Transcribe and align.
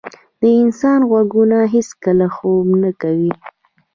د 0.39 0.41
انسان 0.63 0.99
غوږونه 1.09 1.57
هیڅکله 1.73 2.27
خوب 2.35 2.67
نه 2.83 2.91
کوي. 3.01 3.31